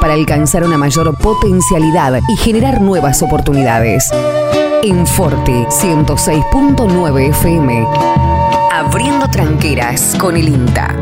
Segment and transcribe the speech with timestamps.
[0.00, 4.10] para alcanzar una mayor potencialidad y generar nuevas oportunidades.
[4.82, 7.86] En Forte 106.9 FM.
[8.72, 10.94] Abriendo tranqueras con el INTA.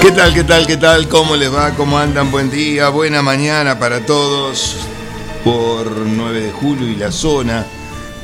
[0.00, 1.08] ¿Qué tal, qué tal, qué tal?
[1.08, 1.74] ¿Cómo les va?
[1.76, 2.30] ¿Cómo andan?
[2.30, 4.76] Buen día, buena mañana para todos
[5.44, 7.66] por 9 de julio y la zona.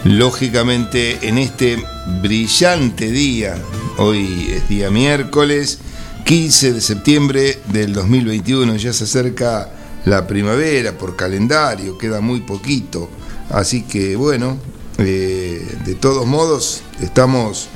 [0.02, 1.76] Lógicamente en este
[2.22, 3.58] brillante día,
[3.98, 5.78] hoy es día miércoles,
[6.24, 9.68] 15 de septiembre del 2021, ya se acerca
[10.06, 13.10] la primavera por calendario, queda muy poquito.
[13.50, 14.56] Así que bueno,
[14.96, 17.68] eh, de todos modos estamos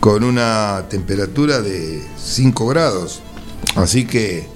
[0.00, 3.22] con una temperatura de 5 grados.
[3.74, 4.46] Así que,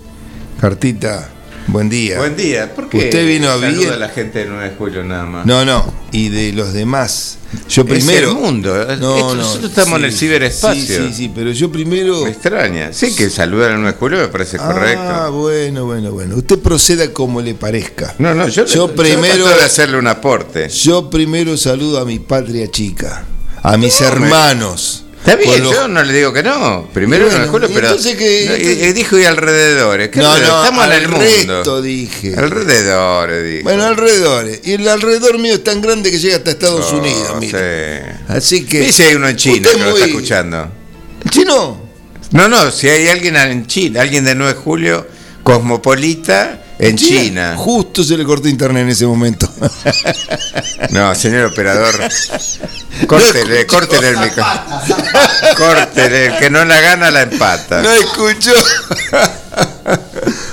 [0.61, 1.29] Cartita,
[1.67, 2.19] buen día.
[2.19, 2.75] Buen día.
[2.75, 3.93] ¿Por qué Usted vino a saluda bien.
[3.93, 5.47] a la gente de 9 de julio nada más?
[5.47, 7.39] No, no, y de los demás.
[7.69, 8.31] Yo primero.
[8.31, 8.81] Es el mundo.
[8.81, 10.83] Esto- nosotros estamos en el ciberespacio.
[11.03, 12.23] Sí, sí, sí, pero yo primero.
[12.25, 12.93] Me extraña.
[12.93, 15.33] Sí, que saludar al 9 de julio me parece Ah, correcto.
[15.33, 16.37] bueno, bueno, bueno.
[16.37, 18.15] Usted proceda como le parezca.
[18.19, 20.69] No, no, yo, Yo primero- trato de hacerle un aporte.
[20.69, 23.25] Yo primero saludo a mi patria chica,
[23.63, 25.05] a mis No, me- hermanos.
[25.21, 26.89] Está bien, los- yo no le digo que no.
[26.95, 27.89] Primero bueno, no pero.
[27.89, 30.09] entonces que- no, y- y dijo y alrededores.
[30.09, 30.55] ¿Qué No, alrededor?
[30.57, 31.25] no, Estamos en el al mundo.
[31.57, 32.35] resto dije.
[32.39, 33.65] Alrededores, dijo.
[33.65, 34.61] Bueno, alrededores.
[34.65, 37.99] Y el alrededor mío es tan grande que llega hasta Estados Oh, Unidos, mire.
[37.99, 38.05] sí.
[38.29, 38.85] Así que.
[38.89, 40.69] Y si hay uno en China que lo muy- está escuchando.
[41.25, 41.91] ¿El chino?
[42.33, 45.07] No, no, si hay alguien en China, alguien de 9 de julio,
[45.43, 47.55] cosmopolita, en China.
[47.57, 49.49] Justo se le cortó internet en ese momento.
[50.91, 51.95] No, señor operador,
[53.07, 54.81] córtele, córtele el micrófono.
[55.57, 57.81] Córtele, el que no la gana la empata.
[57.83, 58.53] No escuchó.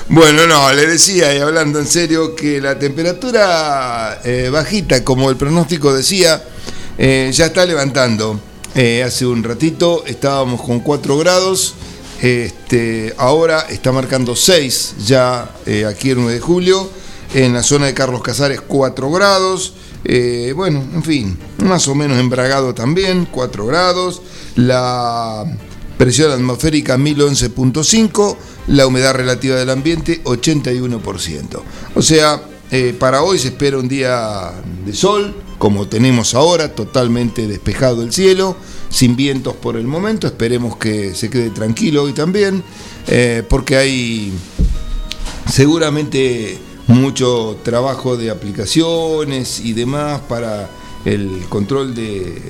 [0.09, 5.37] Bueno, no, le decía, y hablando en serio, que la temperatura eh, bajita, como el
[5.37, 6.43] pronóstico decía,
[6.97, 8.39] eh, ya está levantando.
[8.75, 11.73] Eh, hace un ratito estábamos con 4 grados,
[12.21, 16.89] este, ahora está marcando 6 ya eh, aquí el 9 de julio,
[17.33, 19.73] en la zona de Carlos Casares 4 grados,
[20.05, 24.21] eh, bueno, en fin, más o menos embragado también, 4 grados,
[24.55, 25.45] la
[25.97, 31.61] presión atmosférica 1011.5, la humedad relativa del ambiente 81%.
[31.95, 32.41] O sea,
[32.71, 34.51] eh, para hoy se espera un día
[34.85, 38.55] de sol, como tenemos ahora, totalmente despejado el cielo,
[38.89, 42.63] sin vientos por el momento, esperemos que se quede tranquilo hoy también,
[43.07, 44.33] eh, porque hay
[45.51, 50.69] seguramente mucho trabajo de aplicaciones y demás para
[51.05, 52.41] el control de,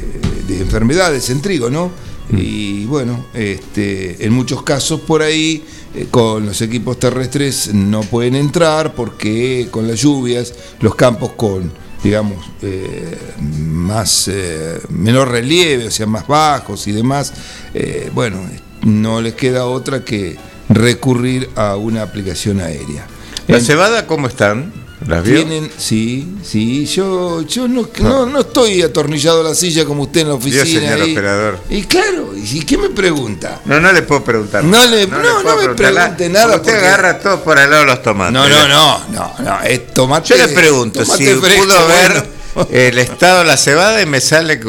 [0.47, 1.91] de enfermedades en trigo, ¿no?
[2.29, 5.63] Y bueno, este, en muchos casos por ahí
[5.95, 11.71] eh, con los equipos terrestres no pueden entrar porque con las lluvias, los campos con,
[12.03, 17.33] digamos, eh, más eh, menor relieve, o sea, más bajos y demás,
[17.73, 18.39] eh, bueno,
[18.83, 20.37] no les queda otra que
[20.69, 23.07] recurrir a una aplicación aérea.
[23.47, 24.73] ¿La cebada cómo están?
[25.05, 25.35] ¿Las vio?
[25.35, 30.21] tienen, sí, sí, yo, yo no, no, no estoy atornillado a la silla como usted
[30.21, 30.65] en la oficina.
[30.65, 31.11] señor ahí.
[31.11, 31.59] operador.
[31.69, 33.61] Y claro, ¿y qué me pregunta?
[33.65, 34.63] No, no le puedo preguntar.
[34.63, 37.87] No le- no, no me pregunte nada Usted porque- agarra todo por el lado de
[37.91, 38.33] los tomates.
[38.33, 40.29] No, no, no, no, no, es tomate.
[40.29, 42.11] Yo le pregunto si fresco, pudo ver
[42.55, 42.69] bueno.
[42.71, 44.59] el estado de la cebada y me sale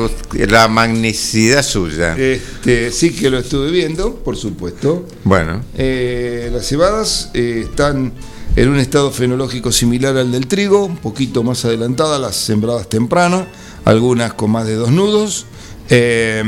[0.46, 2.14] la magnicidad suya.
[2.18, 5.06] Este, sí que lo estuve viendo, por supuesto.
[5.24, 8.12] Bueno, Eh, las cebadas eh, están
[8.58, 13.44] en un estado fenológico similar al del trigo, un poquito más adelantada, las sembradas tempranas,
[13.84, 15.46] algunas con más de dos nudos.
[15.88, 16.42] Eh,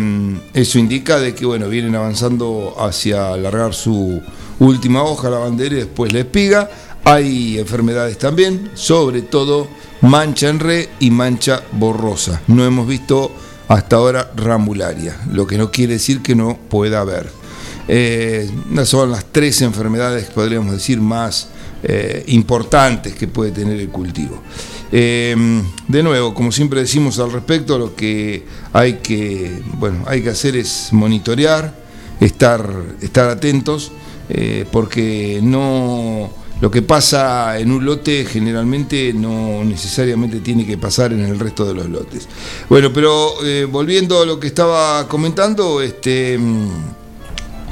[0.53, 4.21] eso indica de que bueno, vienen avanzando hacia alargar su
[4.59, 6.69] última hoja, la bandera, y después la espiga.
[7.05, 9.69] Hay enfermedades también, sobre todo
[10.01, 12.43] mancha en re y mancha borrosa.
[12.49, 13.31] No hemos visto
[13.69, 17.31] hasta ahora ramularia, lo que no quiere decir que no pueda haber.
[17.87, 18.51] Eh,
[18.85, 21.51] son las tres enfermedades, podríamos decir, más
[21.83, 24.41] eh, importantes que puede tener el cultivo.
[24.93, 25.37] Eh,
[25.87, 30.57] de nuevo, como siempre decimos al respecto, lo que hay que, bueno, hay que hacer
[30.57, 31.75] es monitorear,
[32.21, 32.69] estar,
[33.01, 33.93] estar atentos,
[34.29, 36.31] eh, porque no
[36.61, 41.65] lo que pasa en un lote generalmente no necesariamente tiene que pasar en el resto
[41.65, 42.29] de los lotes.
[42.69, 46.69] Bueno, pero eh, volviendo a lo que estaba comentando, este mm,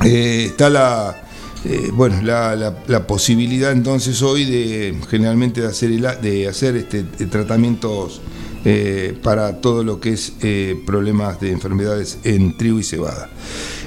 [0.04, 1.27] está la,
[1.64, 6.76] eh, bueno, la, la- la posibilidad entonces hoy de generalmente de hacer, el de hacer
[6.76, 8.20] este, de tratamientos
[8.64, 13.30] eh, para todo lo que es eh, problemas de enfermedades en trigo y cebada.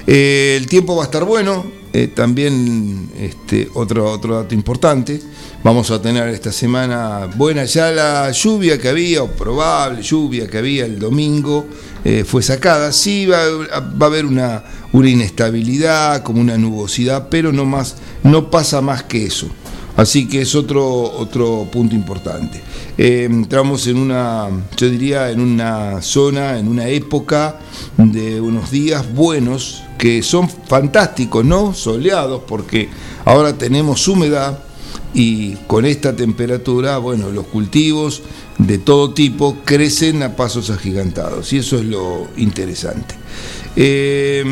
[0.06, 1.64] Eh, el tiempo va a estar bueno,
[2.14, 5.20] también este, otro, otro dato importante,
[5.62, 10.58] vamos a tener esta semana buena ya la lluvia que había, o probable lluvia que
[10.58, 11.66] había el domingo,
[12.24, 17.64] fue sacada, sí va, va a haber una, una inestabilidad, como una nubosidad, pero no,
[17.64, 19.48] más, no pasa más que eso.
[19.96, 22.60] Así que es otro, otro punto importante.
[22.96, 27.58] Eh, entramos en una, yo diría, en una zona, en una época
[27.96, 31.74] de unos días buenos que son fantásticos, ¿no?
[31.74, 32.88] Soleados, porque
[33.24, 34.58] ahora tenemos humedad
[35.14, 38.22] y con esta temperatura, bueno, los cultivos
[38.58, 43.14] de todo tipo crecen a pasos agigantados y eso es lo interesante.
[43.76, 44.42] Eh,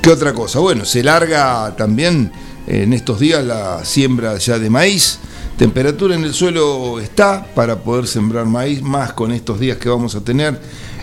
[0.00, 0.60] ¿Qué otra cosa?
[0.60, 2.30] Bueno, se larga también
[2.66, 5.18] en estos días la siembra ya de maíz.
[5.56, 10.14] Temperatura en el suelo está para poder sembrar maíz, más con estos días que vamos
[10.16, 10.58] a tener,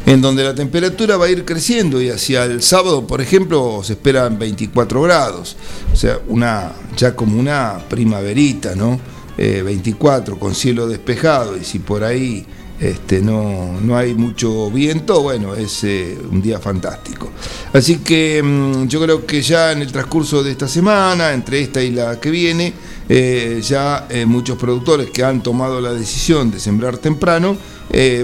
[0.06, 3.94] en donde la temperatura va a ir creciendo y hacia el sábado, por ejemplo, se
[3.94, 5.56] esperan 24 grados,
[5.94, 9.00] o sea, una ya como una primaverita, ¿no?
[9.38, 12.46] 24 eh, con cielo despejado y si por ahí
[12.82, 17.30] este, no, no, hay mucho viento, bueno, es eh, un día fantástico.
[17.72, 21.84] Así que mm, yo creo que ya en el transcurso de esta semana, entre esta
[21.84, 22.74] y la que viene,
[23.08, 27.56] eh, ya eh, muchos productores que han tomado la decisión de sembrar temprano,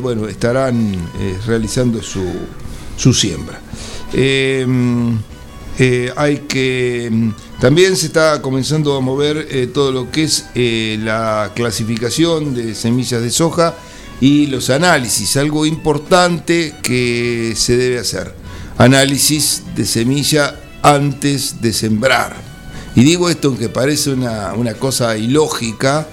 [0.02, 0.96] bueno, estarán
[1.46, 2.24] realizando su,
[2.96, 3.60] su siembra.
[4.14, 5.18] Mm,
[6.16, 12.56] hay que mm, también se está comenzando a mover todo lo que es la clasificación
[12.56, 13.76] de semillas de soja
[14.20, 18.34] y los análisis, algo importante que se debe hacer.
[18.78, 22.36] Análisis de semilla antes de sembrar.
[22.96, 26.08] Y digo esto aunque parece una, cosa ilógica,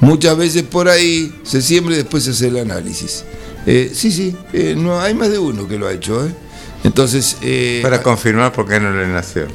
[0.00, 3.24] muchas veces por ahí se siembra y después se hace el análisis.
[3.66, 6.26] Eh, sí, sí, eh, no, hay más de uno que lo ha hecho.
[6.26, 6.34] ¿eh?
[6.82, 7.36] Entonces,
[7.82, 9.48] Para confirmar por qué no le nació.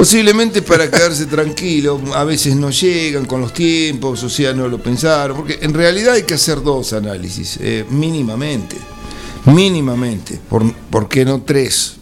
[0.00, 4.82] Posiblemente para quedarse tranquilo, a veces no llegan con los tiempos, o sea, no lo
[4.82, 8.76] pensaron, porque en realidad hay que hacer dos análisis, eh, mínimamente,
[9.44, 11.96] mínimamente, por, qué no tres?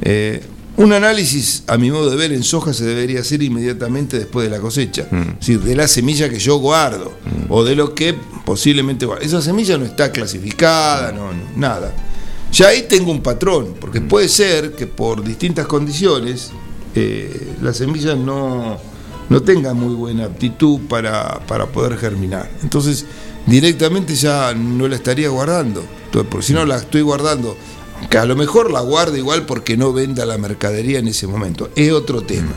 [0.00, 0.44] Eh,
[0.76, 4.56] un análisis, a mi modo de ver, en soja se debería hacer inmediatamente después de
[4.56, 5.16] la cosecha, mm.
[5.16, 7.52] es decir, de la semilla que yo guardo, mm.
[7.52, 8.14] o de lo que
[8.44, 9.24] posiblemente guardo.
[9.24, 11.92] Esa semilla no está clasificada, no, nada.
[12.52, 14.06] Ya ahí tengo un patrón, porque mm.
[14.06, 16.52] puede ser que por distintas condiciones,
[16.94, 18.78] eh, las semillas no,
[19.28, 21.40] no tengan muy buena aptitud para,
[21.72, 22.50] poder germinar.
[22.62, 23.06] Entonces,
[23.46, 25.84] directamente ya no la estaría guardando.
[26.12, 27.56] Porque si no la estoy guardando,
[28.08, 31.70] que a lo mejor la guardo igual porque no venda la mercadería en ese momento.
[31.74, 32.52] Es otro tema.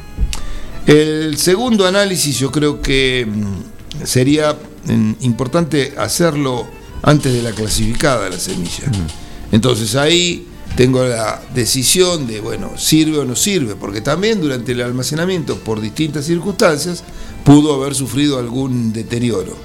[0.86, 6.68] El segundo análisis yo creo que mm, sería mm, importante hacerlo
[7.02, 8.88] antes de la clasificada la semilla.
[8.88, 9.56] Mm.
[9.56, 14.82] Entonces ahí tengo la decisión de, bueno, sirve o no sirve, porque también durante el
[14.82, 17.04] almacenamiento, por distintas circunstancias,
[17.44, 19.58] pudo haber sufrido algún deterioro.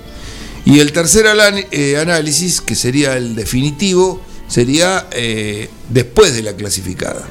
[0.65, 1.27] Y el tercer
[1.71, 7.29] eh, análisis, que sería el definitivo, sería eh, después de la clasificada.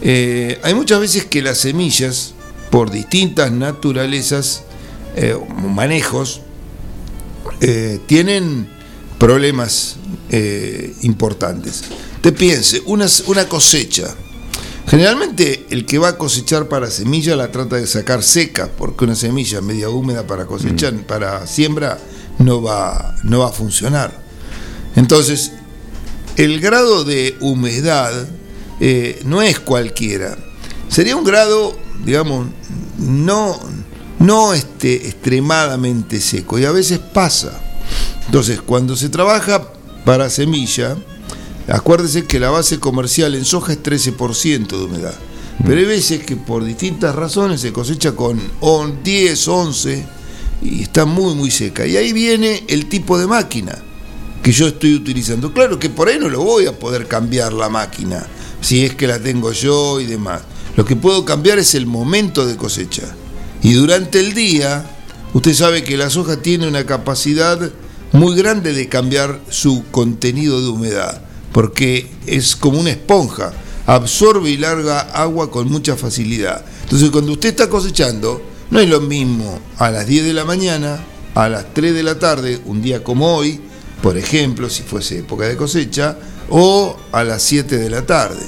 [0.00, 2.34] Eh, hay muchas veces que las semillas,
[2.70, 4.62] por distintas naturalezas,
[5.74, 6.42] manejos,
[8.06, 8.68] tienen
[9.18, 9.96] problemas
[11.02, 11.82] importantes.
[12.20, 14.14] Te piense, una, una cosecha.
[14.88, 19.14] Generalmente el que va a cosechar para semilla la trata de sacar seca, porque una
[19.14, 21.02] semilla media húmeda para cosechar, mm.
[21.04, 21.98] para siembra,
[22.38, 24.12] no va, no va a funcionar.
[24.96, 25.52] Entonces,
[26.36, 28.12] el grado de humedad
[28.80, 30.38] eh, no es cualquiera.
[30.88, 32.46] Sería un grado, digamos,
[32.98, 33.60] no,
[34.18, 37.60] no este, extremadamente seco, y a veces pasa.
[38.26, 39.70] Entonces, cuando se trabaja
[40.04, 40.96] para semilla,
[41.68, 45.14] Acuérdese que la base comercial en soja es 13% de humedad.
[45.64, 48.40] Pero hay veces que por distintas razones se cosecha con
[49.04, 50.06] 10, 11
[50.62, 51.86] y está muy, muy seca.
[51.86, 53.76] Y ahí viene el tipo de máquina
[54.42, 55.52] que yo estoy utilizando.
[55.52, 58.26] Claro que por ahí no lo voy a poder cambiar la máquina,
[58.62, 60.40] si es que la tengo yo y demás.
[60.74, 63.14] Lo que puedo cambiar es el momento de cosecha.
[63.62, 64.86] Y durante el día,
[65.34, 67.70] usted sabe que la soja tiene una capacidad
[68.12, 73.52] muy grande de cambiar su contenido de humedad porque es como una esponja,
[73.86, 76.64] absorbe y larga agua con mucha facilidad.
[76.82, 80.98] Entonces cuando usted está cosechando, no es lo mismo a las 10 de la mañana,
[81.34, 83.60] a las 3 de la tarde, un día como hoy,
[84.02, 86.18] por ejemplo, si fuese época de cosecha,
[86.50, 88.44] o a las 7 de la tarde.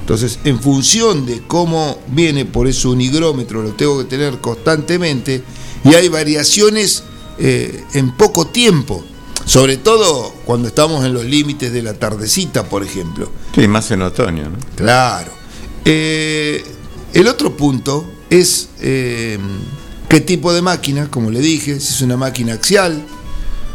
[0.00, 5.42] Entonces, en función de cómo viene por eso un higrómetro, lo tengo que tener constantemente,
[5.84, 7.02] y hay variaciones
[7.38, 9.04] eh, en poco tiempo.
[9.48, 13.32] Sobre todo cuando estamos en los límites de la tardecita, por ejemplo.
[13.54, 14.58] Sí, más en otoño, ¿no?
[14.76, 15.32] Claro.
[15.86, 16.62] Eh,
[17.14, 19.38] el otro punto es eh,
[20.06, 23.02] qué tipo de máquina, como le dije, si es una máquina axial,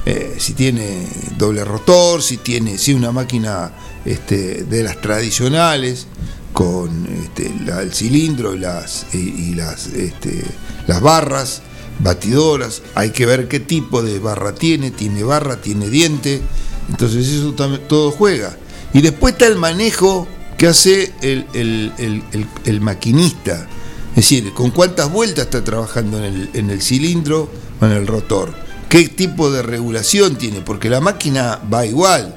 [0.06, 1.08] eh, si tiene
[1.40, 3.72] doble rotor, si tiene si una máquina
[4.06, 6.06] este, de las tradicionales
[6.54, 7.52] con este,
[7.82, 10.46] el cilindro y las, y, las, este,
[10.86, 11.64] las barras
[12.00, 16.42] batidoras, hay que ver qué tipo de barra tiene, tiene barra, tiene diente,
[16.90, 18.58] entonces eso también, todo juega.
[18.94, 23.68] Y después está el manejo que hace el, maquinista,
[24.12, 27.50] es decir, con cuántas vueltas está trabajando en el, en el cilindro
[27.82, 32.36] o en el rotor qué tipo de regulación tiene, porque la máquina va igual,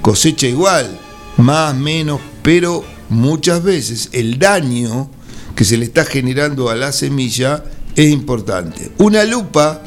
[0.00, 0.98] cosecha igual,
[1.36, 5.10] más, menos, pero muchas veces el daño
[5.54, 7.62] que se le está generando a la semilla
[8.02, 8.92] es importante.
[8.98, 9.82] Una lupa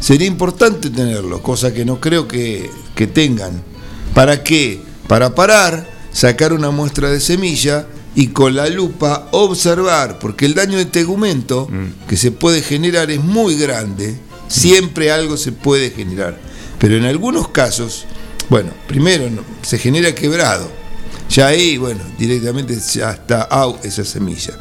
[0.00, 2.70] sería importante tenerlo, cosa que no creo que,
[3.12, 3.62] tengan.
[4.14, 4.80] ¿Para qué?
[5.08, 10.78] Para parar, sacar una muestra de semilla y con la lupa observar, porque el daño
[10.78, 12.06] de tegumento mm.
[12.08, 14.16] que se puede generar es muy grande
[14.48, 16.38] Siempre algo se puede generar.
[16.78, 18.04] Pero en algunos casos,
[18.48, 19.28] bueno, primero
[19.62, 20.70] se genera quebrado.
[21.30, 24.54] Ya ahí, bueno, directamente ya está out esa semilla.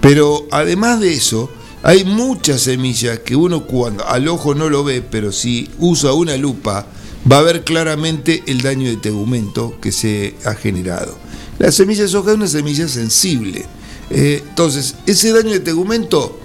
[0.00, 1.50] Pero además de eso,
[1.86, 6.36] hay muchas semillas que uno cuando al ojo no lo ve, pero si usa una
[6.36, 6.84] lupa,
[7.30, 11.16] va a ver claramente el daño de tegumento que se ha generado.
[11.60, 13.66] La semilla de soja es una semilla sensible.
[14.10, 16.40] Eh, entonces, ese daño de tegumento,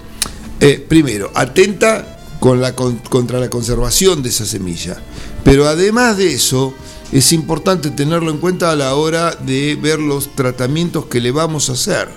[0.60, 5.02] eh, primero, atenta contra la conservación de esa semilla.
[5.42, 6.72] Pero además de eso,
[7.10, 11.68] es importante tenerlo en cuenta a la hora de ver los tratamientos que le vamos
[11.68, 12.08] a hacer.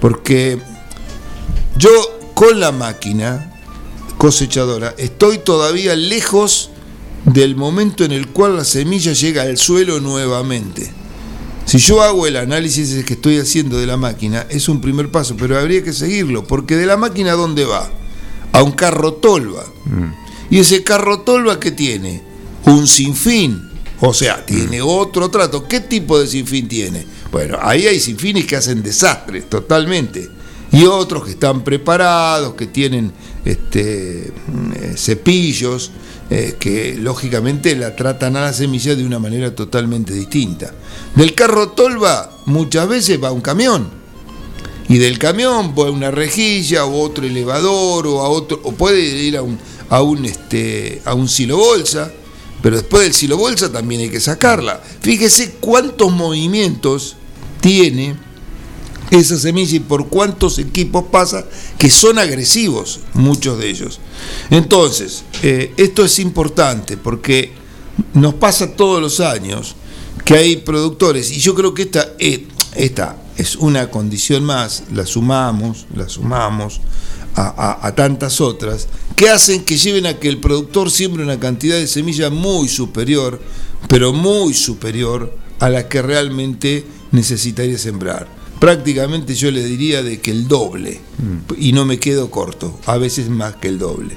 [0.00, 0.58] Porque
[1.76, 3.50] yo con la máquina
[4.18, 6.68] cosechadora estoy todavía lejos
[7.24, 10.92] del momento en el cual la semilla llega al suelo nuevamente.
[11.64, 15.34] Si yo hago el análisis que estoy haciendo de la máquina, es un primer paso,
[15.38, 17.90] pero habría que seguirlo, porque de la máquina ¿a dónde va?
[18.52, 19.64] a un carro tolva.
[19.86, 20.54] Mm.
[20.54, 22.22] Y ese carro tolva que tiene
[22.66, 23.62] un sinfín,
[24.00, 24.86] o sea, tiene mm.
[24.86, 25.66] otro trato.
[25.66, 27.06] ¿Qué tipo de sinfín tiene?
[27.32, 30.35] Bueno, ahí hay sinfines que hacen desastres totalmente.
[30.72, 33.12] Y otros que están preparados, que tienen
[33.44, 35.92] este, mm, eh, cepillos,
[36.28, 40.72] eh, que lógicamente la tratan a la semilla de una manera totalmente distinta.
[41.14, 43.88] Del carro tolva muchas veces va un camión
[44.88, 49.36] y del camión puede una rejilla o otro elevador o a otro o puede ir
[49.36, 49.58] a un
[49.88, 52.12] a un este a un silo bolsa
[52.62, 57.16] pero después del silo bolsa también hay que sacarla fíjese cuántos movimientos
[57.60, 58.16] tiene
[59.10, 61.44] esa semilla y por cuántos equipos pasa
[61.78, 64.00] que son agresivos muchos de ellos
[64.50, 67.52] entonces eh, esto es importante porque
[68.14, 69.76] nos pasa todos los años
[70.24, 72.46] que hay productores y yo creo que esta eh,
[72.76, 76.80] esta es una condición más, la sumamos, la sumamos
[77.34, 81.86] a, tantas otras, que hacen que lleven a que el productor siembre una cantidad de
[81.86, 83.40] semilla muy superior,
[83.88, 88.26] pero muy superior a la que realmente necesitaría sembrar.
[88.58, 91.54] Prácticamente yo le diría de que el doble, mm.
[91.58, 94.16] y no me quedo corto, a veces más que el doble.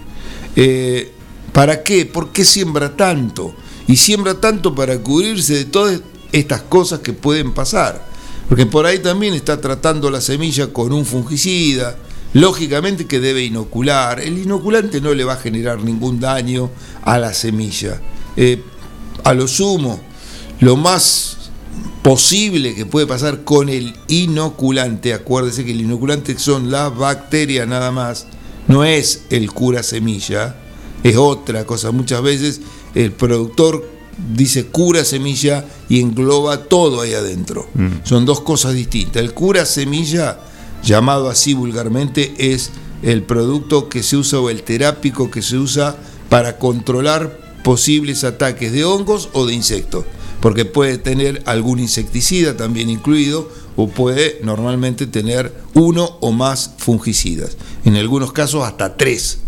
[0.55, 1.12] Eh,
[1.51, 2.05] ¿Para qué?
[2.05, 3.53] ¿Por qué siembra tanto?
[3.88, 6.00] Y siembra tanto para cubrirse de todas
[6.31, 8.08] estas cosas que pueden pasar.
[8.48, 11.98] Porque por ahí también está tratando la semilla con un fungicida,
[12.34, 14.19] lógicamente que debe inocular.
[14.19, 16.69] El inoculante no le va a generar ningún daño
[17.03, 18.01] a la semilla.
[18.38, 18.62] Eh,
[19.24, 20.00] a lo sumo,
[20.60, 21.38] lo más
[22.01, 27.91] posible que puede pasar con el inoculante, acuérdese que el inoculante son las bacterias nada
[27.91, 28.27] más,
[28.67, 30.55] no es el cura semilla,
[31.03, 31.91] es otra cosa.
[31.91, 32.61] Muchas veces
[32.95, 33.89] el productor
[34.35, 37.67] dice cura semilla y engloba todo ahí adentro.
[37.73, 37.87] Mm.
[38.03, 39.21] Son dos cosas distintas.
[39.21, 40.39] El cura semilla,
[40.83, 45.95] llamado así vulgarmente, es el producto que se usa o el terápico que se usa
[46.29, 50.05] para controlar posibles ataques de hongos o de insectos,
[50.41, 57.58] porque puede tener algún insecticida también incluido o puede normalmente tener uno o más fungicidas,
[57.86, 59.39] en algunos casos hasta tres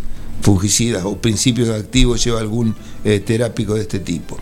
[0.41, 4.37] fungicidas o principios activos lleva algún eh, terápico de este tipo.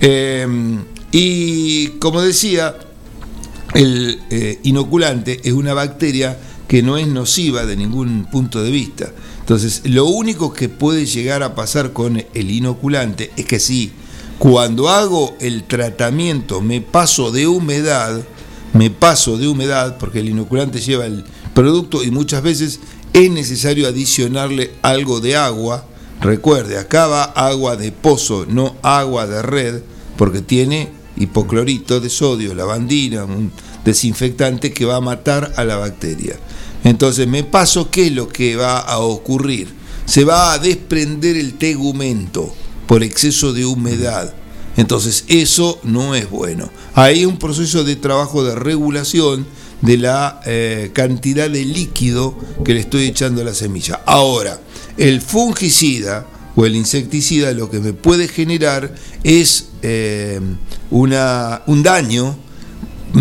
[0.00, 2.76] Em, y como decía,
[3.74, 6.38] el eh, inoculante es una bacteria
[6.68, 9.12] que no es nociva de ningún punto de vista.
[9.40, 13.90] Entonces, lo único que puede llegar a pasar con el inoculante es que si
[14.40, 18.22] cuando hago el tratamiento me paso de humedad,
[18.72, 22.80] me paso de humedad, porque el inoculante lleva el producto y muchas veces
[23.12, 25.84] es necesario adicionarle algo de agua
[26.22, 29.82] recuerde, acá va agua de pozo, no agua de red,
[30.16, 33.52] porque tiene hipoclorito de sodio, lavandina, un
[33.84, 36.36] desinfectante que va a matar a la bacteria.
[36.82, 39.68] Entonces me paso, ¿qué es lo que va a ocurrir?
[40.06, 42.54] Se va a desprender el tegumento
[42.90, 44.34] por exceso de humedad.
[44.76, 46.72] Entonces eso no es bueno.
[46.94, 49.46] Hay un proceso de trabajo de regulación
[49.80, 54.00] de la eh, cantidad de líquido que le estoy echando a la semilla.
[54.06, 54.60] Ahora,
[54.96, 58.92] el fungicida o el insecticida lo que me puede generar
[59.22, 60.40] es eh,
[60.90, 62.36] una, un daño,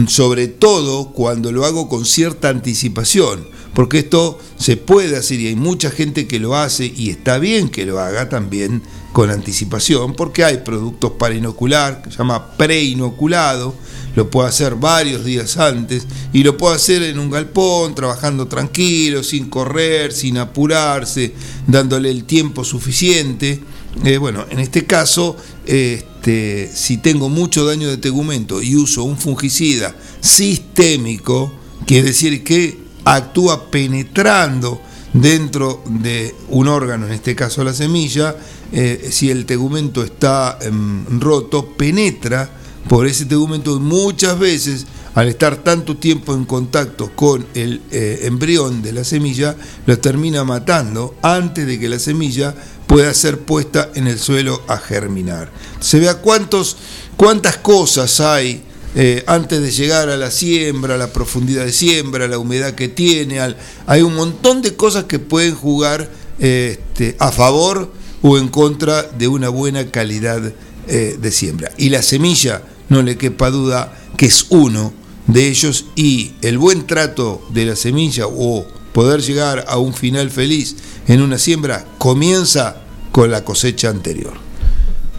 [0.08, 3.48] sobre todo cuando lo hago con cierta anticipación,
[3.80, 7.70] porque esto se puede hacer y hay mucha gente que lo hace y está bien
[7.70, 8.82] que lo haga también
[9.14, 13.74] con anticipación, porque hay productos para inocular, que se llama preinoculado,
[14.18, 19.24] lo puedo hacer varios días antes y lo puedo hacer en un galpón, trabajando tranquilo,
[19.24, 21.32] sin correr, sin apurarse,
[21.66, 23.62] dándole el tiempo suficiente.
[24.04, 29.18] Eh, bueno, en este caso, este, si tengo mucho daño de tegumento y uso un
[29.18, 31.54] fungicida sistémico,
[31.86, 34.82] quiere decir que actúa penetrando
[35.14, 38.36] dentro de un órgano, en este caso la semilla,
[38.72, 42.50] eh, si el tegumento está em, roto, penetra
[42.88, 48.82] por ese tegumento muchas veces al estar tanto tiempo en contacto con el eh, embrión
[48.82, 52.54] de la semilla, lo termina matando antes de que la semilla
[52.88, 55.52] pueda ser puesta en el suelo a germinar.
[55.80, 56.78] Se vea cuántos,
[57.18, 58.64] cuántas cosas hay
[58.96, 63.40] eh, antes de llegar a la siembra, la profundidad de siembra, la humedad que tiene,
[63.86, 67.92] hay un montón de cosas que pueden jugar este, a favor
[68.22, 70.54] o en contra de una buena calidad
[70.88, 71.72] eh, de siembra.
[71.78, 74.92] Y la semilla, no le quepa duda, que es uno
[75.28, 80.32] de ellos y el buen trato de la semilla o poder llegar a un final
[80.32, 80.76] feliz
[81.08, 82.82] en una siembra comienza
[83.12, 84.34] con la cosecha anterior.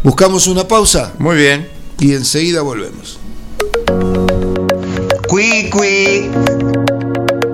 [0.02, 1.14] Buscamos una pausa.
[1.18, 1.68] Muy bien.
[1.98, 3.18] Y enseguida volvemos.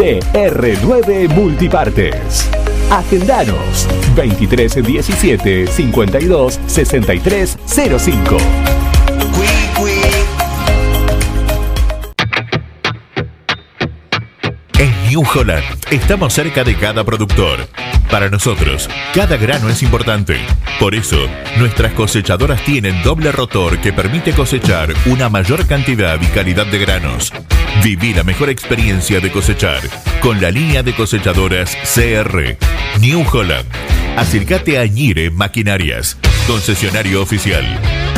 [0.00, 2.48] DR9 Multipartes.
[2.90, 3.86] Agendanos
[4.16, 8.36] 2317 52 63 05.
[14.78, 17.68] En New Holland estamos cerca de cada productor.
[18.10, 20.38] Para nosotros, cada grano es importante.
[20.80, 21.18] Por eso,
[21.58, 27.34] nuestras cosechadoras tienen doble rotor que permite cosechar una mayor cantidad y calidad de granos.
[27.82, 29.80] Viví la mejor experiencia de cosechar
[30.20, 32.56] con la línea de cosechadoras CR.
[33.00, 33.66] New Holland.
[34.16, 37.64] Acércate a Ñire Maquinarias, concesionario oficial.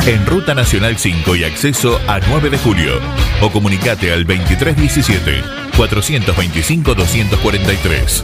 [0.05, 2.99] En Ruta Nacional 5 y acceso a 9 de julio.
[3.41, 5.41] O comunicate al 2317
[5.77, 8.23] 425 243.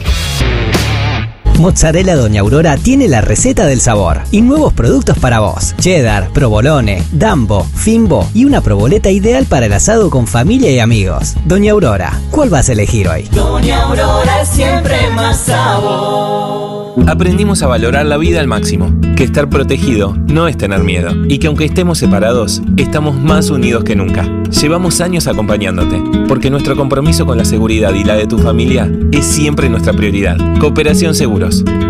[1.60, 5.74] Mozzarella Doña Aurora tiene la receta del sabor y nuevos productos para vos.
[5.78, 11.34] Cheddar, provolone, dambo, fimbo y una proboleta ideal para el asado con familia y amigos.
[11.44, 13.28] Doña Aurora, ¿cuál vas a elegir hoy?
[13.30, 16.94] Doña Aurora siempre más sabor.
[17.06, 21.38] Aprendimos a valorar la vida al máximo, que estar protegido no es tener miedo y
[21.38, 24.26] que aunque estemos separados, estamos más unidos que nunca.
[24.50, 29.24] Llevamos años acompañándote, porque nuestro compromiso con la seguridad y la de tu familia es
[29.24, 30.36] siempre nuestra prioridad.
[30.58, 31.14] Cooperación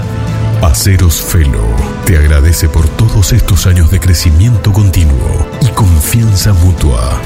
[0.62, 7.18] Aceros Felo te agradece por todos estos años de crecimiento continuo y confianza mutua.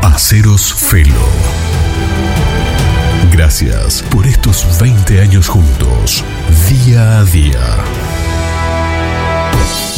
[0.00, 1.20] Aceros Felo.
[3.30, 6.24] Gracias por estos 20 años juntos,
[6.70, 7.76] día a día.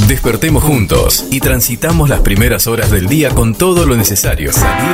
[0.08, 4.50] Despertemos juntos y transitamos las primeras horas del día con todo lo necesario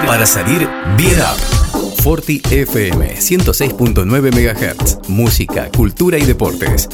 [0.07, 2.03] para salir bien up.
[2.03, 5.09] Forti FM 106.9 MHz.
[5.09, 6.91] Música, cultura y deportes.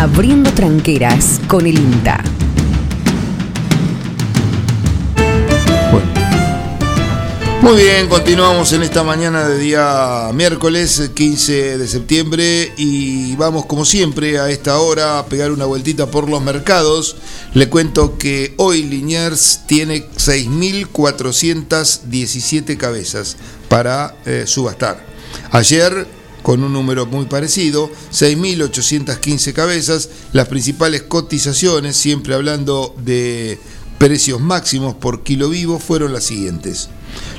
[0.00, 2.24] Abriendo tranqueras con el INTA.
[7.60, 13.84] Muy bien, continuamos en esta mañana de día miércoles 15 de septiembre y vamos como
[13.84, 17.16] siempre a esta hora a pegar una vueltita por los mercados.
[17.52, 23.36] Le cuento que hoy Liniers tiene 6.417 cabezas
[23.68, 25.04] para eh, subastar.
[25.50, 26.06] Ayer
[26.42, 33.58] con un número muy parecido, 6.815 cabezas, las principales cotizaciones, siempre hablando de
[33.98, 36.88] precios máximos por kilo vivo, fueron las siguientes.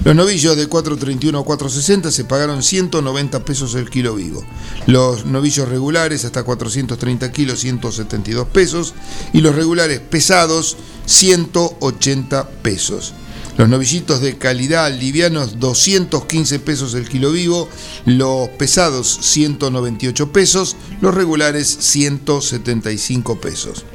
[0.04, 4.44] Los novillos de 4.31 a 4.60 se pagaron 190 pesos el kilo vivo.
[4.88, 8.94] Los novillos regulares hasta 430 kilos 172 pesos
[9.34, 13.14] y los regulares pesados 180 pesos.
[13.58, 17.68] Los novillitos de calidad livianos 215 pesos el kilo vivo,
[18.06, 23.86] los pesados 198 pesos, los regulares 175 pesos.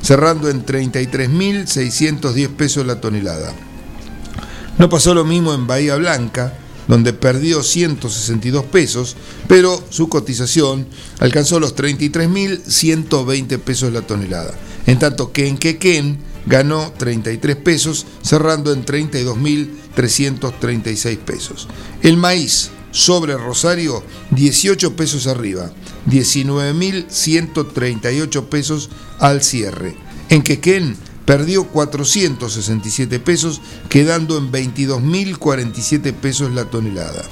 [0.00, 3.52] cerrando en 33.610 pesos la tonelada.
[4.78, 6.52] No pasó lo mismo en Bahía Blanca,
[6.88, 9.16] donde perdió 162 pesos,
[9.48, 10.86] pero su cotización
[11.18, 14.54] alcanzó los 33.120 pesos la tonelada.
[14.86, 21.66] En tanto que en Quequén ganó 33 pesos, cerrando en 32.336 pesos.
[22.02, 25.72] El maíz sobre Rosario, 18 pesos arriba,
[26.06, 29.96] 19.138 pesos al cierre.
[30.28, 37.24] En Quequén perdió 467 pesos, quedando en 22.047 pesos la tonelada.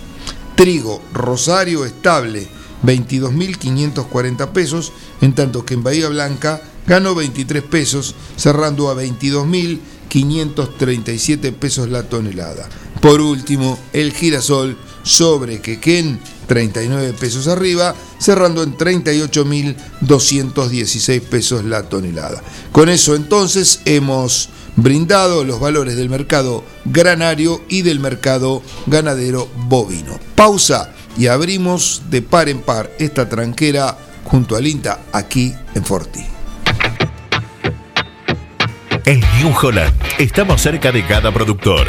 [0.57, 2.49] Trigo Rosario estable,
[2.85, 11.89] 22.540 pesos, en tanto que en Bahía Blanca ganó 23 pesos, cerrando a 22.537 pesos
[11.89, 12.69] la tonelada.
[13.01, 22.43] Por último, el girasol sobre Quequén, 39 pesos arriba, cerrando en 38.216 pesos la tonelada.
[22.73, 30.19] Con eso entonces hemos brindado los valores del mercado granario y del mercado ganadero bovino.
[30.35, 36.25] Pausa y abrimos de par en par esta tranquera junto al INTA aquí en Forti.
[39.05, 41.89] En New Holland estamos cerca de cada productor.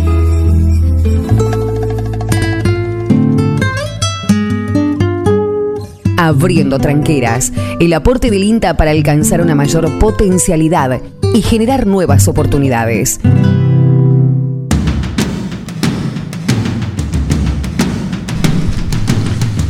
[6.23, 11.01] Abriendo tranqueras, el aporte del INTA para alcanzar una mayor potencialidad
[11.33, 13.19] y generar nuevas oportunidades.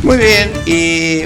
[0.02, 1.22] Muy bien, y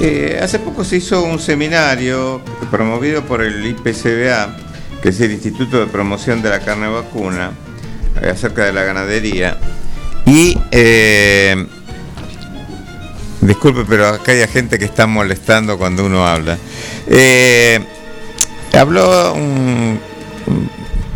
[0.00, 2.40] eh, hace poco se hizo un seminario
[2.70, 4.56] promovido por el IPCBA,
[5.02, 7.50] que es el Instituto de Promoción de la Carne Vacuna,
[8.22, 9.58] eh, acerca de la ganadería.
[10.26, 11.66] Y eh,
[13.46, 16.58] disculpe, pero acá hay gente que está molestando cuando uno habla.
[18.72, 20.00] habló un,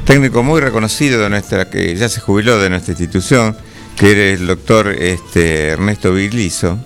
[0.09, 3.55] técnico muy reconocido de nuestra, que ya se jubiló de nuestra institución,
[3.95, 6.79] que era el doctor este, Ernesto Vigliso,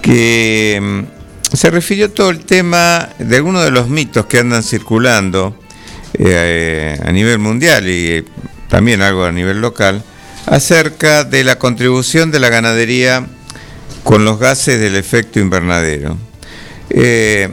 [0.00, 5.54] que mm, se refirió todo el tema de algunos de los mitos que andan circulando
[6.14, 8.24] eh, a nivel mundial y eh,
[8.70, 10.02] también algo a nivel local,
[10.46, 13.26] acerca de la contribución de la ganadería
[14.04, 16.16] con los gases del efecto invernadero.
[16.90, 17.48] Eh,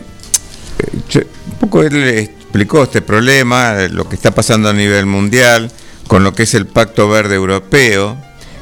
[1.51, 5.71] un poco él explicó este problema, lo que está pasando a nivel mundial,
[6.07, 8.17] con lo que es el Pacto Verde Europeo,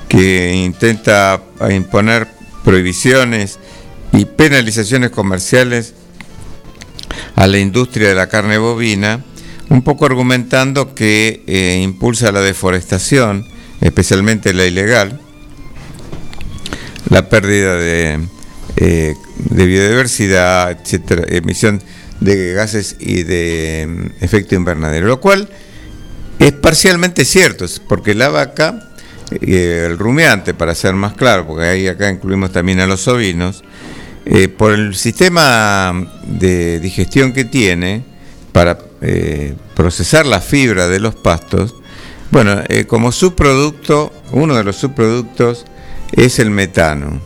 [0.08, 2.28] que intenta imponer
[2.64, 3.60] prohibiciones
[4.12, 5.94] y penalizaciones comerciales
[7.36, 9.24] a la industria de la carne bovina,
[9.70, 13.46] un poco argumentando que eh, impulsa la deforestación,
[13.82, 15.20] especialmente la ilegal,
[17.10, 18.20] la pérdida de,
[18.78, 21.82] eh, de biodiversidad, etcétera, emisión
[22.20, 25.50] de gases y de mm, efecto invernadero, lo cual
[26.40, 28.92] es parcialmente cierto, porque la vaca
[29.32, 33.64] eh, el rumiante, para ser más claro, porque ahí acá incluimos también a los ovinos,
[34.26, 35.94] eh, por el sistema
[36.26, 38.04] de digestión que tiene
[38.52, 41.76] para eh, procesar la fibra de los pastos,
[42.32, 45.66] bueno, como subproducto, uno de los subproductos
[46.12, 47.22] es el metano.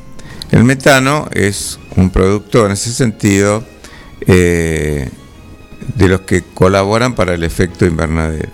[0.51, 3.63] El metano es un producto en ese sentido
[4.25, 5.09] de
[5.95, 8.49] los que colaboran para el efecto invernadero.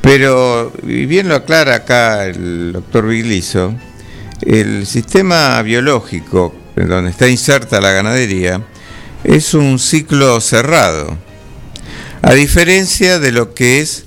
[0.00, 3.74] Pero, y bien lo aclara acá el doctor Vigliso,
[4.42, 8.60] el sistema biológico en donde está inserta la ganadería
[9.22, 11.16] es un ciclo cerrado,
[12.20, 14.04] a diferencia de lo que es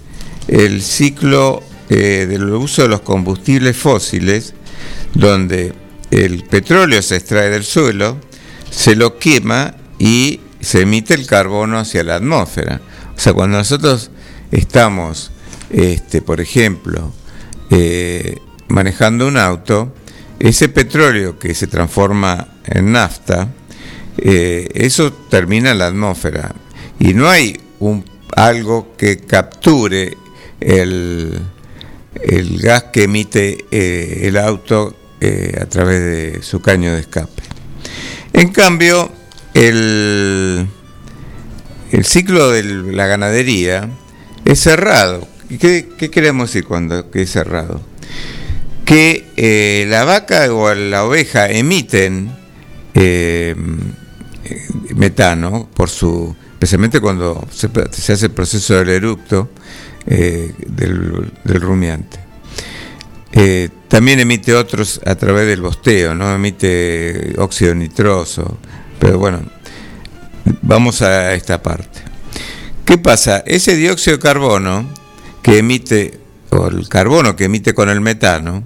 [0.48, 4.54] el ciclo eh, del uso de los combustibles fósiles,
[5.18, 5.74] donde
[6.12, 8.18] el petróleo se extrae del suelo,
[8.70, 12.82] se lo quema y se emite el carbono hacia la atmósfera.
[13.16, 14.12] O sea, cuando nosotros
[14.52, 15.32] estamos
[15.70, 17.12] este, por ejemplo,
[17.70, 18.38] eh,
[18.70, 19.94] manejando un auto,
[20.40, 23.50] ese petróleo que se transforma en nafta,
[24.18, 26.56] eh, eso termina en la atmósfera
[27.00, 30.16] y no hay un, algo que capture
[30.60, 31.42] el,
[32.62, 37.42] gas que emite eh, el auto a través de su caño de escape.
[38.34, 39.12] En cambio,
[39.54, 40.68] el,
[41.92, 43.90] el ciclo de la ganadería
[44.46, 47.82] es cerrado, ¿Qué, queremos decir cuando que es cerrado?
[48.84, 52.32] Que eh, la vaca o la oveja emiten
[52.94, 53.56] eh,
[54.96, 57.70] metano por su especialmente cuando se,
[58.14, 59.50] hace el proceso del eructo
[60.06, 62.20] eh, del, rumiante.
[63.88, 66.34] También emite otros a través del bosteo, ¿no?
[66.34, 68.58] Emite óxido nitroso.
[69.00, 69.42] Pero bueno,
[70.62, 72.02] vamos a esta parte.
[72.86, 73.44] ¿Qué pasa?
[73.46, 74.88] Ese dióxido de carbono
[75.42, 76.20] que emite,
[76.50, 78.66] o el carbono que emite con el metano,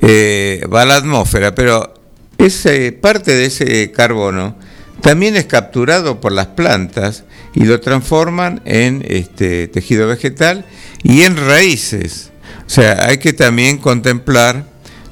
[0.00, 1.94] eh, va a la atmósfera, pero
[2.38, 4.56] ese, parte de ese carbono
[5.02, 10.64] también es capturado por las plantas y lo transforman en este, tejido vegetal
[11.02, 12.29] y en raíces.
[12.70, 14.64] O sea, hay que también contemplar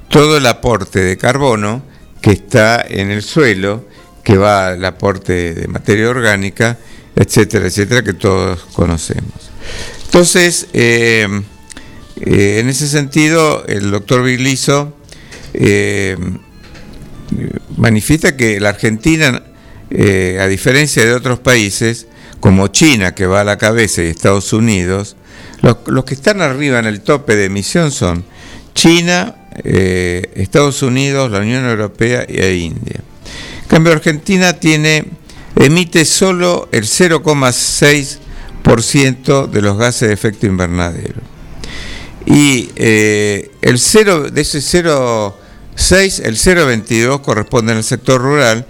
[0.09, 1.83] todo el aporte de carbono
[2.23, 3.85] que está en el suelo,
[4.23, 6.79] que va al aporte de materia orgánica,
[7.17, 9.51] etcétera, etcétera, que todos conocemos.
[10.05, 11.27] Entonces, eh,
[12.21, 14.97] eh, en ese sentido, el doctor Vigliso
[15.53, 16.17] eh,
[17.77, 19.43] manifiesta que la Argentina,
[19.91, 22.07] a diferencia de otros países,
[22.39, 25.17] como China, que va a la cabeza, y Estados Unidos,
[25.63, 28.25] los, que están arriba en el tope de emisión son
[28.75, 33.01] China, Estados Unidos, la Unión Europea e India.
[33.63, 34.57] En cambio, Argentina
[35.57, 41.21] emite solo el 0,6% de los gases de efecto invernadero.
[42.27, 48.67] Y eh, el 0, de ese 0,6, el 0,22 corresponde al sector rural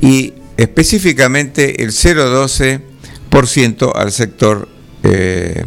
[0.00, 4.68] y específicamente el 0,12% al sector
[5.02, 5.64] eh,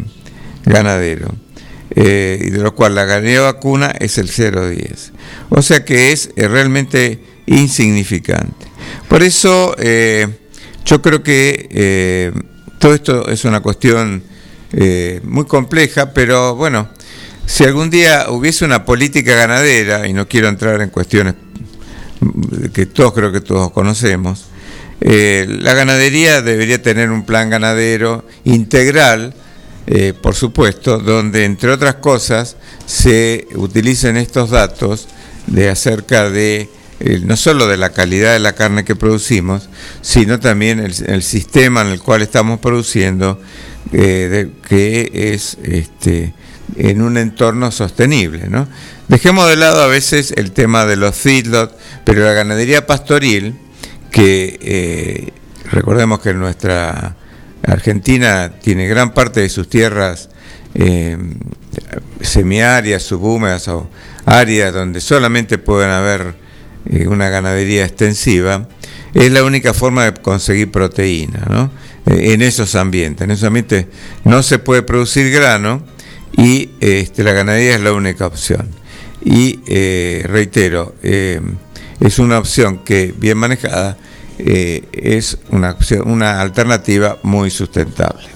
[0.66, 1.30] ganadero.
[1.96, 5.12] Eh, y de lo cual la ganadería vacuna es el 0,10.
[5.50, 8.68] O sea que es realmente insignificante.
[9.08, 10.28] Por eso eh,
[10.86, 12.32] yo creo que eh,
[12.80, 14.24] todo esto es una cuestión
[14.74, 16.90] eh, muy compleja, pero bueno,
[17.46, 21.36] si algún día hubiese una política ganadera, y no quiero entrar en cuestiones
[22.74, 24.46] que todos creo que todos conocemos,
[25.02, 29.36] la ganadería debería tener un plan ganadero integral,
[30.22, 35.08] por supuesto, donde entre otras cosas se utilicen estos datos
[35.48, 36.70] de acerca de
[37.24, 39.70] no solo de la calidad de la carne que producimos,
[40.02, 43.42] sino también el, sistema en el cual estamos produciendo,
[43.92, 46.34] eh, que es este,
[46.78, 48.50] en un entorno sostenible.
[49.08, 53.56] Dejemos de lado a veces el tema de los feedlots, pero la ganadería pastoril,
[54.12, 55.34] que eh,
[55.70, 57.16] recordemos que nuestra
[57.66, 60.30] Argentina tiene gran parte de sus tierras
[60.76, 61.18] eh,
[62.22, 63.90] semiáridas, subhúmedas o
[64.26, 66.36] áreas donde solamente pueden haber
[66.90, 68.68] eh, una ganadería extensiva,
[69.14, 71.72] es la única forma de conseguir proteína, ¿no?
[72.06, 73.24] Eh, en esos ambientes.
[73.24, 73.86] En esos ambientes
[74.26, 75.84] no se puede producir grano
[76.36, 78.68] y este, la ganadería es la única opción.
[79.24, 83.98] Y eh, reitero, es una opción que bien manejada
[84.38, 88.34] es una, opción, una alternativa muy sustentable.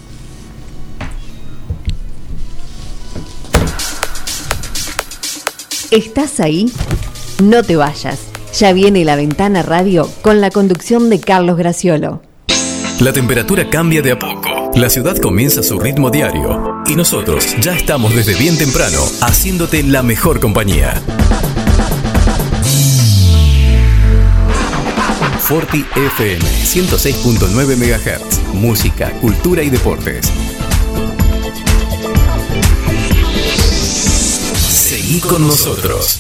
[5.92, 6.72] ¿Estás ahí?
[7.42, 8.20] No te vayas.
[8.58, 12.22] Ya viene la ventana radio con la conducción de Carlos Graciolo.
[13.00, 14.72] La temperatura cambia de a poco.
[14.76, 16.84] La ciudad comienza su ritmo diario.
[16.88, 21.02] Y nosotros ya estamos desde bien temprano haciéndote la mejor compañía.
[25.48, 28.54] Forti FM 106.9 MHz.
[28.54, 30.30] Música, cultura y deportes.
[34.70, 36.20] Seguí con nosotros.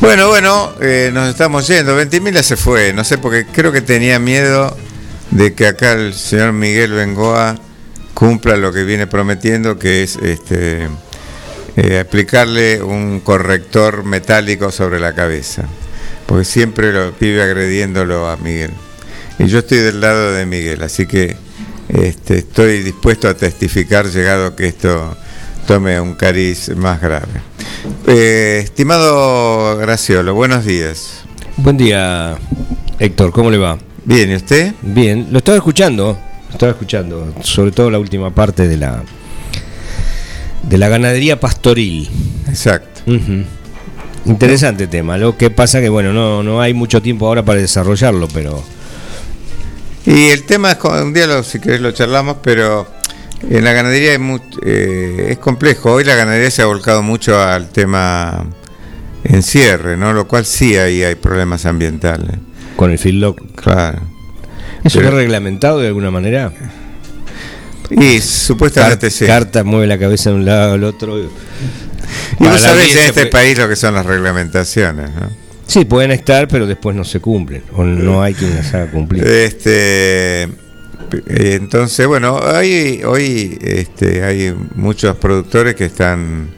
[0.00, 1.96] Bueno, bueno, eh, nos estamos yendo.
[1.96, 4.76] Ventimiglia se fue, no sé, porque creo que tenía miedo
[5.30, 7.58] de que acá el señor Miguel Bengoa
[8.18, 10.88] cumpla lo que viene prometiendo, que es este
[11.76, 15.62] eh, aplicarle un corrector metálico sobre la cabeza.
[16.26, 18.72] Porque siempre lo vive agrediéndolo a Miguel.
[19.38, 21.36] Y yo estoy del lado de Miguel, así que
[21.90, 25.16] este, estoy dispuesto a testificar, llegado que esto
[25.68, 27.40] tome un cariz más grave.
[28.08, 31.20] Eh, estimado Graciolo, buenos días.
[31.56, 32.36] Buen día,
[32.98, 33.78] Héctor, ¿cómo le va?
[34.04, 34.74] Bien, ¿y usted?
[34.82, 36.18] Bien, lo estaba escuchando,
[36.50, 39.02] estaba escuchando, sobre todo la última parte de la
[40.62, 42.08] de la ganadería pastoril.
[42.48, 43.02] Exacto.
[44.24, 45.16] Interesante tema.
[45.16, 48.62] Lo que pasa que bueno, no, no hay mucho tiempo ahora para desarrollarlo, pero
[50.08, 52.88] y el tema es un día lo, si querés lo charlamos, pero
[53.50, 54.20] en la ganadería es,
[54.64, 55.92] eh, es complejo.
[55.92, 58.46] Hoy la ganadería se ha volcado mucho al tema
[59.22, 60.14] encierre, ¿no?
[60.14, 62.36] Lo cual sí ahí hay problemas ambientales.
[62.76, 63.54] Con el feedlot.
[63.54, 64.00] Claro.
[64.84, 66.52] ¿Eso está reglamentado de alguna manera?
[67.90, 69.26] Y supuestamente sí.
[69.26, 71.18] Carta mueve la cabeza de un lado al otro.
[71.18, 71.28] Y
[72.38, 75.30] vos sabés en este país lo que son las reglamentaciones, ¿no?
[75.66, 77.62] Sí, pueden estar, pero después no se cumplen.
[77.74, 79.26] O no hay quien las haga cumplir.
[79.26, 80.48] Este
[81.26, 86.50] entonces, bueno, hay, hoy este, hay muchos productores que están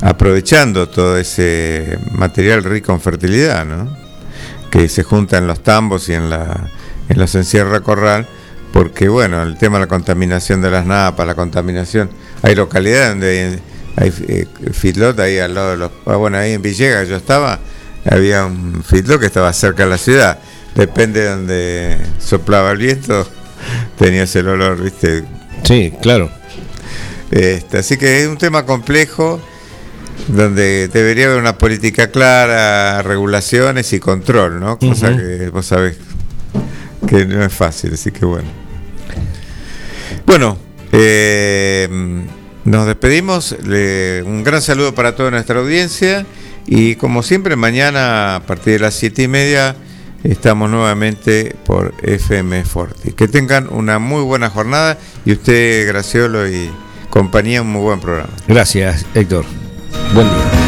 [0.00, 3.96] aprovechando todo ese material rico en fertilidad, ¿no?
[4.70, 6.70] que se junta en los tambos y en, la,
[7.08, 8.26] en los encierra corral
[8.72, 12.10] porque bueno, el tema de la contaminación de las napas, la contaminación,
[12.42, 13.60] hay localidades donde
[13.96, 17.16] hay, hay eh, feedlot ahí al lado de los, ah, bueno, ahí en Villegas yo
[17.16, 17.58] estaba,
[18.08, 20.38] había un feedlot que estaba cerca de la ciudad,
[20.74, 23.26] depende de donde soplaba el viento,
[23.98, 25.24] tenías el olor, viste.
[25.64, 26.30] Sí, claro.
[27.30, 29.40] Este, así que es un tema complejo
[30.28, 34.78] donde debería haber una política clara, regulaciones y control, ¿no?
[34.78, 35.96] Cosa que vos sabés
[37.06, 38.48] que no es fácil, así que bueno.
[40.26, 40.58] Bueno,
[40.92, 41.88] eh,
[42.64, 43.56] nos despedimos.
[43.66, 46.26] Le- un gran saludo para toda nuestra audiencia.
[46.66, 49.74] Y como siempre, mañana a partir de las siete y media
[50.22, 53.12] estamos nuevamente por FM Forti.
[53.12, 56.70] Que tengan una muy buena jornada y usted, Graciolo y
[57.08, 58.28] compañía, un muy buen programa.
[58.46, 59.46] Gracias, Héctor.
[60.14, 60.67] Buen día.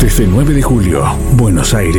[0.00, 1.04] Desde 9 de julio,
[1.36, 1.98] Buenos Aires.